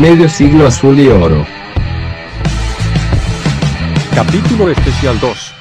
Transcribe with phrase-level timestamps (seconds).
[0.00, 1.46] Medio siglo azul y oro.
[4.12, 5.54] Capítulo especial 2.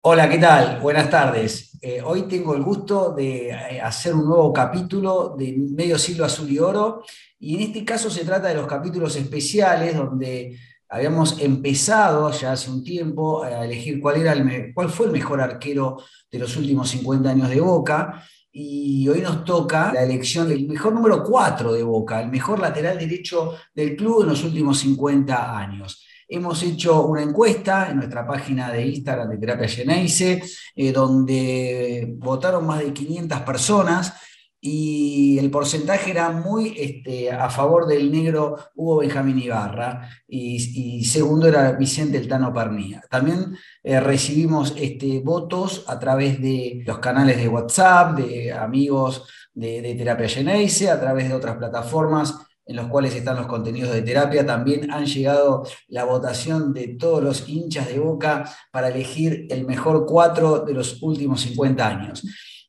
[0.00, 0.80] Hola, ¿qué tal?
[0.80, 1.78] Buenas tardes.
[1.82, 6.50] Eh, hoy tengo el gusto de eh, hacer un nuevo capítulo de Medio siglo azul
[6.50, 7.02] y oro.
[7.38, 10.58] Y en este caso se trata de los capítulos especiales donde
[10.88, 15.42] habíamos empezado ya hace un tiempo a elegir cuál, era el, cuál fue el mejor
[15.42, 15.98] arquero
[16.30, 18.24] de los últimos 50 años de Boca.
[18.52, 22.98] Y hoy nos toca la elección del mejor número 4 de Boca, el mejor lateral
[22.98, 26.04] derecho del club en los últimos 50 años.
[26.26, 30.42] Hemos hecho una encuesta en nuestra página de Instagram de Terapia Geneise,
[30.74, 34.14] eh, donde votaron más de 500 personas
[34.60, 41.48] y el porcentaje era muy este, a favor del negro Hugo Benjamín Ibarra y, segundo
[41.48, 43.02] era Vicente El Tano Pernía.
[43.08, 49.94] También eh, recibimos este, votos a través de los canales de WhatsApp, de amigos de,
[49.96, 52.34] Terapia Geneise, a través de otras plataformas
[52.66, 54.44] en los cuales están los contenidos de terapia.
[54.46, 60.06] También han llegado la votación de todos los hinchas de Boca para elegir el mejor
[60.06, 62.22] cuatro de los últimos 50 años.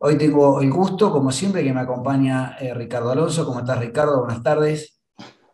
[0.00, 3.44] Hoy tengo el gusto, como siempre, que me acompaña eh, Ricardo Alonso.
[3.44, 4.20] ¿Cómo estás, Ricardo?
[4.20, 5.00] Buenas tardes.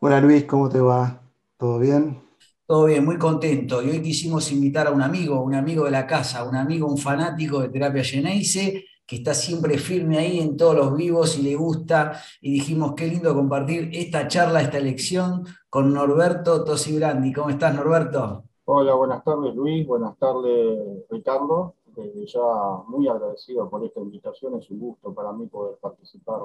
[0.00, 1.22] Hola, Luis, ¿cómo te va?
[1.56, 2.20] ¿Todo bien?
[2.66, 3.80] Todo bien, muy contento.
[3.80, 6.98] Y hoy quisimos invitar a un amigo, un amigo de la casa, un amigo, un
[6.98, 11.54] fanático de Terapia Geneise, que está siempre firme ahí en todos los vivos y le
[11.54, 12.20] gusta.
[12.40, 17.32] Y dijimos, qué lindo compartir esta charla, esta lección con Norberto Tosibrandi.
[17.32, 18.42] ¿Cómo estás, Norberto?
[18.64, 19.86] Hola, buenas tardes, Luis.
[19.86, 22.40] Buenas tardes, Ricardo desde ya
[22.86, 24.58] muy agradecido por esta invitación.
[24.58, 26.40] Es un gusto para mí poder participar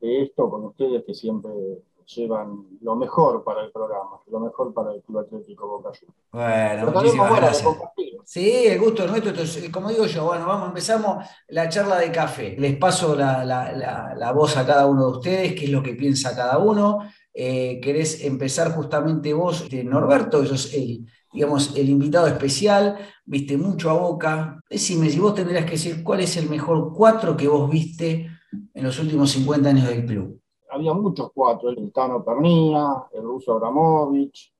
[0.00, 1.52] de esto con ustedes que siempre
[2.06, 6.28] llevan lo mejor para el programa, lo mejor para el Club Atlético Boca Juniors.
[6.32, 7.76] Bueno, muchísimas gracias.
[8.24, 9.30] Sí, el gusto es nuestro.
[9.30, 12.56] Entonces, como digo yo, bueno, vamos, empezamos la charla de café.
[12.58, 15.94] Les paso la, la, la, voz a cada uno de ustedes, qué es lo que
[15.94, 17.00] piensa cada uno.
[17.34, 20.42] Eh, ¿Querés empezar justamente vos, este, Norberto?
[20.42, 24.60] Eso es el, digamos, el invitado especial, viste mucho a Boca.
[24.68, 28.28] Decime, si vos tendrías que decir cuál es el mejor cuatro que vos viste
[28.74, 30.38] en los últimos 50 años del club.
[30.70, 34.52] Había muchos cuatro, el Tano Pernía, el ruso Abramovich,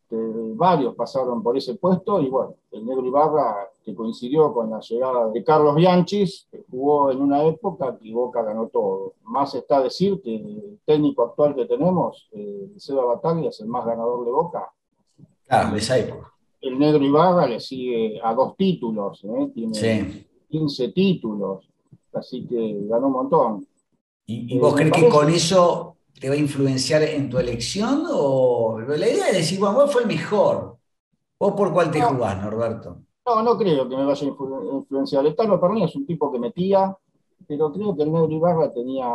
[0.54, 5.30] varios pasaron por ese puesto y bueno, el negro Ibarra, que coincidió con la llegada
[5.30, 9.14] de Carlos Bianchis, que jugó en una época que Boca ganó todo.
[9.24, 13.86] Más está decir que el técnico actual que tenemos, eh, Seba Bataglia, es el más
[13.86, 14.70] ganador de Boca.
[15.46, 16.32] Claro, de esa época
[16.62, 19.50] el negro Ibarra le sigue a dos títulos, ¿eh?
[19.52, 21.68] tiene 15 títulos,
[22.12, 23.66] así que ganó un montón.
[24.26, 28.04] ¿Y, vos eh, crees que con eso te va a influenciar en tu elección?
[28.10, 30.76] O la idea es decir, bueno, vos fue el mejor.
[31.38, 33.02] ¿Vos por cuál te jugás, Norberto?
[33.26, 34.30] No, no creo que me vaya a
[34.74, 35.26] influenciar.
[35.26, 36.96] El Tano para mí es un tipo que metía,
[37.46, 39.06] pero creo que el negro Ibarra tenía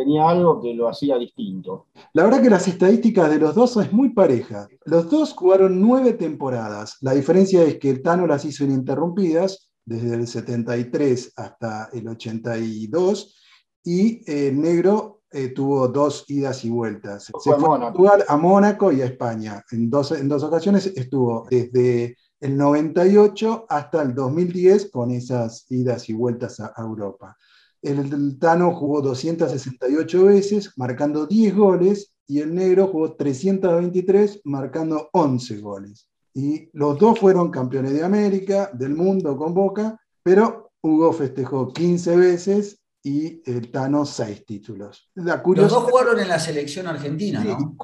[0.00, 1.86] tenía algo que lo hacía distinto.
[2.14, 4.66] La verdad que las estadísticas de los dos es muy pareja.
[4.86, 6.96] Los dos jugaron nueve temporadas.
[7.02, 13.36] La diferencia es que el Tano las hizo ininterrumpidas desde el 73 hasta el 82
[13.84, 17.24] y el Negro eh, tuvo dos idas y vueltas.
[17.24, 19.62] Se fue a, a Mónaco y a España.
[19.70, 26.08] En dos, en dos ocasiones estuvo desde el 98 hasta el 2010 con esas idas
[26.08, 27.36] y vueltas a Europa.
[27.82, 35.60] El Tano jugó 268 veces, marcando 10 goles, y el Negro jugó 323, marcando 11
[35.60, 36.06] goles.
[36.34, 42.16] Y los dos fueron campeones de América, del mundo con Boca, pero Hugo festejó 15
[42.16, 45.10] veces y el Tano 6 títulos.
[45.14, 47.76] los dos jugaron en la selección argentina, ¿no?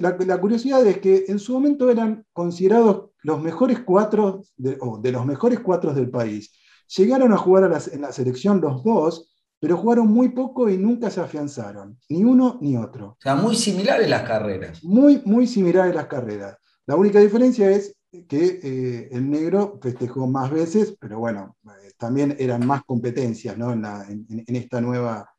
[0.00, 5.24] la, curiosidad es que en su momento eran considerados los mejores cuatro de, de los
[5.24, 6.52] mejores cuatro del país.
[6.96, 9.33] Llegaron a jugar en la selección los dos,
[9.64, 13.12] pero jugaron muy poco y nunca se afianzaron, ni uno ni otro.
[13.12, 14.84] O sea, muy similares las carreras.
[14.84, 16.58] Muy, muy similares las carreras.
[16.84, 17.96] La única diferencia es
[18.28, 23.72] que eh, el negro festejó más veces, pero bueno, eh, también eran más competencias ¿no?
[23.72, 25.32] en, esta nueva época.
[25.32, 25.33] Eh,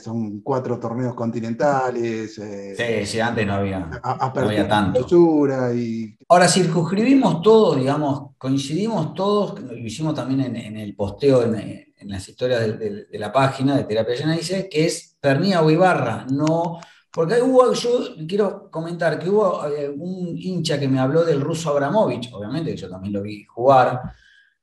[0.00, 2.34] son cuatro torneos continentales.
[2.34, 5.06] sí, sí, antes no había, no había tanto.
[5.74, 6.16] Y...
[6.28, 12.08] Ahora, circunscribimos todos, digamos, coincidimos todos, lo hicimos también en, en el posteo en, en
[12.08, 16.78] las historias de, la página de Terapia Llena, dice que es Pernía o Ibarra, no.
[17.10, 21.70] Porque hubo, yo quiero comentar que hubo eh, un hincha que me habló del ruso
[21.70, 24.00] Abramovich, obviamente que yo también lo vi jugar.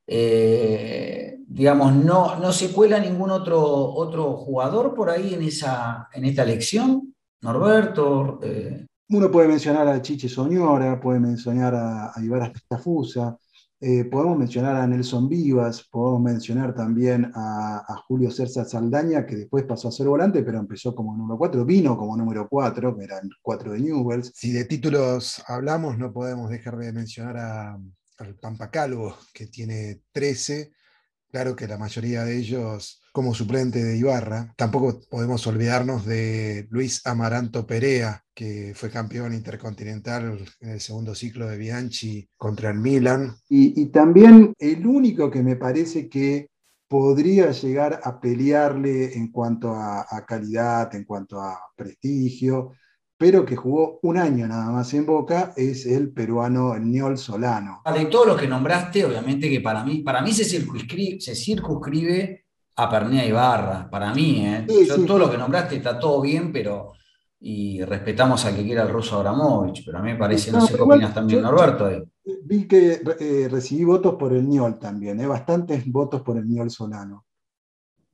[0.07, 6.25] Eh, digamos, no, no se cuela ningún otro, otro jugador por ahí en, esa, en
[6.25, 8.39] esta elección, Norberto.
[8.43, 8.85] Eh.
[9.09, 13.37] Uno puede mencionar a Chiche Soñora, puede mencionar a, a Ibarra Pestafusa,
[13.81, 19.35] Eh, podemos mencionar a Nelson Vivas, podemos mencionar también a, a, Julio César Saldaña, que
[19.35, 23.03] después pasó a ser volante, pero empezó como número 4, vino como número 4, que
[23.03, 24.31] era el 4 de Newells.
[24.33, 27.77] Si de títulos hablamos, no podemos dejar de mencionar a,
[28.17, 30.71] al Pampa Calvo, que tiene 13.
[31.29, 34.53] Claro que la mayoría de ellos como suplente de Ibarra.
[34.57, 41.47] Tampoco podemos olvidarnos de Luis Amaranto Perea, que fue campeón intercontinental en el segundo ciclo
[41.47, 43.37] de Bianchi contra el Milan.
[43.47, 46.49] Y, también el único que me parece que
[46.89, 52.73] podría llegar a pelearle en cuanto a, calidad, en cuanto a prestigio,
[53.17, 57.81] pero que jugó un año nada más en Boca, es el peruano Niol Solano.
[57.93, 62.45] De todos los que nombraste, obviamente que para mí, para mí se circunscribe, se circunscribe
[62.77, 64.65] a Pernía Ibarra, para mí, ¿eh?
[64.67, 65.05] Sí, Yo, sí.
[65.05, 66.91] todo lo que nombraste está todo bien, pero.
[67.39, 70.65] Y respetamos a que quiera el ruso Abramovich, pero a mí me parece, no, No,
[70.67, 71.89] sé qué opinas también, yo- Norberto.
[72.43, 75.27] Vi que eh, recibí votos por el Niol también, ¿eh?
[75.27, 77.25] bastantes votos por el Niol Solano.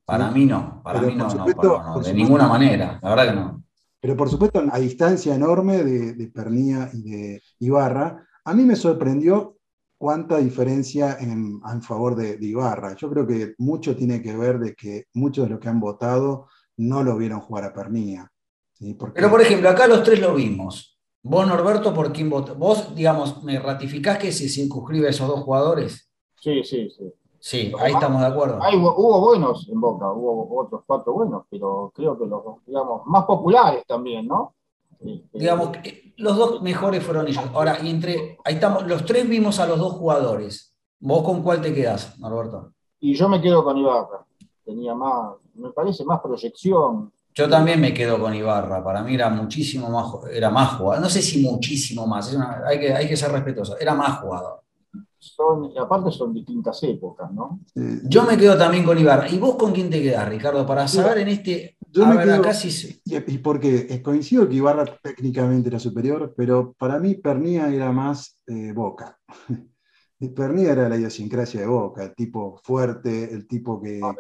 [0.05, 3.25] Para mí no, para Pero mí no, no, para- de supuesto- ninguna manera, la verdad
[3.29, 3.63] que no.
[4.01, 8.75] Pero por supuesto, a distancia enorme de, de Pernía y de Ibarra, a mí me
[8.75, 9.57] sorprendió
[9.97, 12.95] cuánta diferencia en, en favor de, de Ibarra.
[12.95, 16.47] Yo creo que mucho tiene que ver de que muchos de los que han votado
[16.77, 18.27] no lo vieron jugar a Pernía.
[18.73, 18.95] ¿sí?
[18.95, 20.97] Porque- Pero por ejemplo, acá los tres lo vimos.
[21.23, 22.55] Vos, Norberto, ¿por quién votó?
[22.55, 26.09] Vos, digamos, ¿me ratificás que se circunscribe a esos dos jugadores?
[26.39, 27.13] Sí, sí, sí.
[27.43, 28.59] Sí, ahí estamos de acuerdo.
[28.61, 33.25] Hay- hubo buenos en Boca, hubo otros cuatro buenos, pero creo que los, digamos, más
[33.25, 34.53] populares también, ¿no?
[35.33, 37.43] Digamos, que los dos mejores fueron ellos.
[37.55, 40.75] Ahora, y entre, ahí estamos, los tres vimos a los dos jugadores.
[40.99, 42.73] ¿Vos con cuál te quedás, Norberto?
[42.99, 44.23] Y yo me quedo con Ibarra.
[44.63, 47.11] Tenía más, me parece más proyección.
[47.33, 48.83] Yo también me quedo con Ibarra.
[48.83, 51.01] Para mí era muchísimo más, era más jugador.
[51.01, 53.75] No sé si muchísimo más, una- hay, que, hay que ser respetuoso.
[53.79, 54.60] Era más jugador.
[55.23, 57.59] Son, y aparte son distintas épocas, ¿no?
[57.75, 59.29] Yo me quedo también con Ibarra.
[59.29, 60.65] ¿Y vos con quién te quedás, Ricardo?
[60.65, 61.77] Para saber en este.
[61.91, 64.85] Yo a me ver, quedo- acá sí se- Y, y porque eh, coincido que Ibarra
[65.03, 69.19] técnicamente era superior, pero para mí Pernía era más eh, Boca.
[70.35, 74.15] Pernía era la idiosincrasia de Boca, el tipo fuerte, el tipo que, Ah,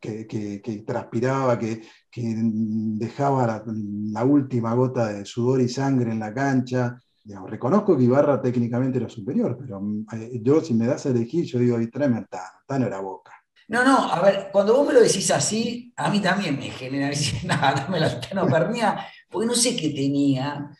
[0.00, 6.12] que, que- que transpiraba, que, que dejaba la, la última gota de sudor y sangre
[6.12, 6.96] en la cancha.
[7.28, 9.82] Digamos, reconozco que Ibarra técnicamente era superior, pero
[10.14, 13.00] eh, yo si me das a elegir, yo digo, y tráeme al Tano, Tano era
[13.00, 13.32] Boca.
[13.68, 17.10] No, no, a ver, cuando vos me lo decís así, a mí también me genera,
[17.44, 18.98] nada, dame la Tano Pernía,
[19.30, 20.70] porque no sé qué tenía,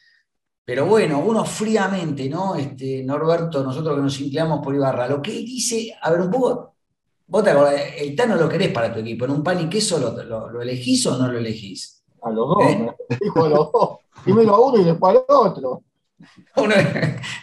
[0.65, 2.55] pero bueno, uno fríamente, ¿no?
[2.57, 6.31] Este, Norberto, nosotros que nos inclinamos por Ibarra, lo que él dice, a ver, un
[6.31, 6.77] poco,
[7.27, 9.99] vos te acordás, el Tano lo querés para tu equipo, en un pan y queso
[9.99, 12.03] lo, lo- lo elegís o no lo elegís.
[12.23, 12.91] A los dos, ¿Eh?
[13.11, 13.99] me dijo a los dos.
[14.25, 15.83] Primero a uno y después al otro.
[16.57, 16.75] Uno-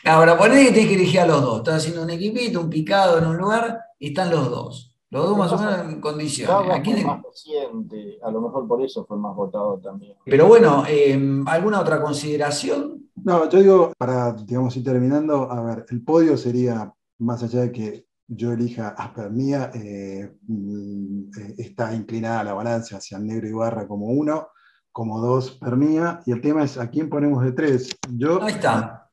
[0.05, 3.17] ahora ponés que tenés que elegir a los dos, estás haciendo un equipito, un picado
[3.17, 4.91] en un lugar, y están los dos.
[5.11, 6.53] Los dos más o menos en condiciones.
[6.53, 10.17] Ibarra ¿A quién- fue más reciente, a lo mejor por eso fue más votado también.
[10.25, 13.09] Pero bueno, eh, ¿alguna otra consideración?
[13.23, 17.71] No, yo digo, para, digamos, ir terminando, a ver, el podio sería, más allá de
[17.71, 23.47] que yo elija a Pernía, eh, mm, eh, está inclinada la balanza hacia el negro
[23.47, 24.49] Ibarra como uno,
[24.95, 27.89] como dos Pernía, y el tema es a quién ponemos de tres.
[28.13, 29.09] Yo, Ahí está.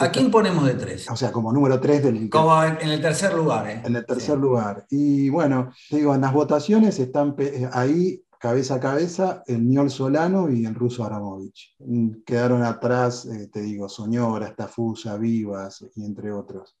[0.00, 1.08] ¿A quién ponemos de tres?
[1.10, 3.66] O sea, como número tres del Como en en el tercer lugar.
[3.70, 3.80] ¿eh?
[3.82, 4.40] en el tercer Sí.
[4.42, 4.84] lugar.
[4.90, 9.90] Y bueno, te digo, en las votaciones están eh, ahí cabeza a cabeza el Niol
[9.90, 11.76] Solano y el ruso Aramovich.
[11.78, 16.76] Mm, Quedaron atrás, eh, te digo, Soñora, Tafusa, Vivas y entre otros.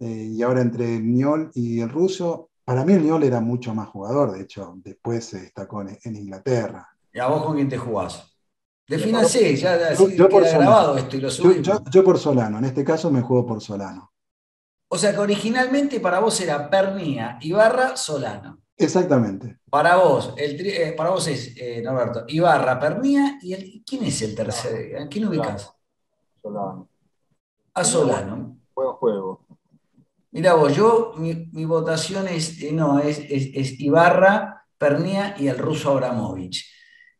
[0.00, 3.72] Eh, y ahora entre el Niol y el ruso, para mí el Niol era mucho
[3.76, 6.88] más jugador, de hecho, después se destacó en, en Inglaterra.
[7.16, 8.30] ¿Y a vos con quién te jugás?
[8.86, 11.66] Defínanse, ya ya, Yo- por grabado esto y lo Yo, subimos.
[11.66, 14.12] yo- yo por Solano, en este caso me juego por Solano.
[14.88, 18.60] O sea que originalmente para vos era Pernía, Ibarra, Solano.
[18.76, 19.60] Exactamente.
[19.70, 24.04] Para vos, el tri- eh, para vos es, eh, Norberto, Ibarra, Pernía, y el, ¿quién
[24.04, 24.98] es el tercer?
[24.98, 25.72] ¿A quién ubicás?
[26.42, 26.88] Solano.
[27.72, 28.58] A Solano.
[28.74, 29.46] Buen juego.
[30.32, 35.48] Mira vos, yo, mi, mi votación es, eh, no, es, es- es Ibarra, Pernía y
[35.48, 36.75] el ruso Abramovich.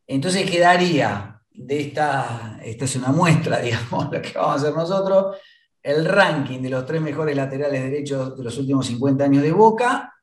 [0.07, 5.37] Entonces quedaría de esta, esta es una muestra, digamos, lo que vamos a hacer nosotros,
[5.83, 10.15] el ranking de los tres mejores laterales derechos de los últimos 50 años de Boca,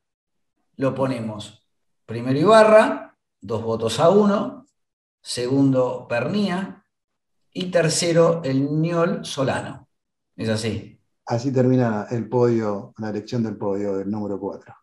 [0.76, 1.66] lo ponemos
[2.06, 4.66] primero Ibarra, dos votos a uno,
[5.22, 6.84] segundo Pernía
[7.54, 9.88] y tercero el Niol Solano.
[10.36, 11.00] Es así.
[11.26, 14.76] Así termina el podio, la elección del podio del número 4.